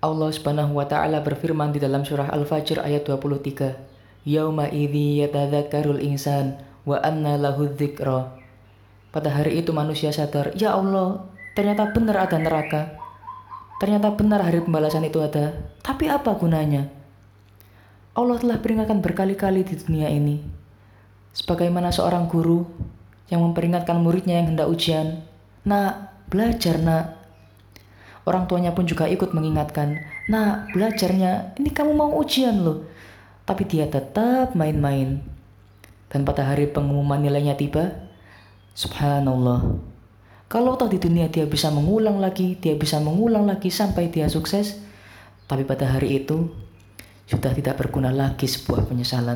Allah 0.00 0.32
Subhanahu 0.32 0.80
wa 0.80 0.88
taala 0.88 1.20
berfirman 1.20 1.76
di 1.76 1.78
dalam 1.80 2.08
surah 2.08 2.32
Al-Fajr 2.32 2.80
ayat 2.80 3.04
23. 3.04 4.24
Yauma 4.24 4.72
idzi 4.72 5.20
yatadzakkarul 5.20 6.00
insan 6.00 6.56
wa 6.88 6.96
anna 7.04 7.36
lahu 7.36 7.68
dzikra. 7.68 8.32
Pada 9.12 9.28
hari 9.28 9.60
itu 9.60 9.76
manusia 9.76 10.08
sadar, 10.08 10.56
ya 10.56 10.72
Allah, 10.72 11.28
ternyata 11.52 11.92
benar 11.92 12.16
ada 12.24 12.40
neraka. 12.40 12.96
Ternyata 13.76 14.16
benar 14.16 14.40
hari 14.40 14.64
pembalasan 14.64 15.04
itu 15.04 15.20
ada. 15.20 15.52
Tapi 15.84 16.08
apa 16.08 16.32
gunanya? 16.32 16.88
Allah 18.16 18.40
telah 18.40 18.56
peringatkan 18.56 19.04
berkali-kali 19.04 19.68
di 19.68 19.76
dunia 19.76 20.08
ini. 20.08 20.40
Sebagaimana 21.36 21.92
seorang 21.92 22.24
guru 22.24 22.64
yang 23.28 23.44
memperingatkan 23.44 24.00
muridnya 24.00 24.40
yang 24.40 24.56
hendak 24.56 24.72
ujian. 24.72 25.28
Nah, 25.68 26.08
belajar 26.32 26.80
nak, 26.80 27.19
Orang 28.30 28.46
tuanya 28.46 28.70
pun 28.70 28.86
juga 28.86 29.10
ikut 29.10 29.34
mengingatkan, 29.34 30.06
nah 30.30 30.70
belajarnya, 30.70 31.58
ini 31.58 31.74
kamu 31.74 31.98
mau 31.98 32.14
ujian 32.14 32.62
loh. 32.62 32.86
Tapi 33.42 33.66
dia 33.66 33.90
tetap 33.90 34.54
main-main. 34.54 35.18
Dan 36.06 36.22
pada 36.22 36.46
hari 36.46 36.70
pengumuman 36.70 37.18
nilainya 37.18 37.58
tiba, 37.58 38.06
subhanallah. 38.78 39.82
Kalau 40.46 40.78
toh 40.78 40.86
di 40.86 41.02
dunia 41.02 41.26
dia 41.26 41.42
bisa 41.42 41.74
mengulang 41.74 42.22
lagi, 42.22 42.54
dia 42.54 42.78
bisa 42.78 43.02
mengulang 43.02 43.50
lagi 43.50 43.66
sampai 43.66 44.14
dia 44.14 44.30
sukses. 44.30 44.78
Tapi 45.50 45.66
pada 45.66 45.90
hari 45.90 46.22
itu, 46.22 46.54
sudah 47.26 47.50
tidak 47.50 47.82
berguna 47.82 48.14
lagi 48.14 48.46
sebuah 48.46 48.86
penyesalan. 48.86 49.26